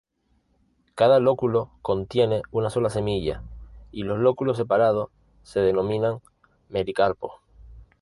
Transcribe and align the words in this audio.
Cada 0.95 1.19
lóculo 1.19 1.69
contiene 1.83 2.41
una 2.49 2.71
sola 2.71 2.89
semilla 2.89 3.43
y 3.91 4.01
los 4.01 4.17
lóculos 4.17 4.57
separados 4.57 5.09
se 5.43 5.59
denominan 5.59 6.21
mericarpos. 6.69 7.33